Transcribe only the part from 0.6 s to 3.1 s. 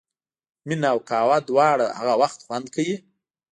مینه او قهوه دواړه هغه وخت خوند کوي.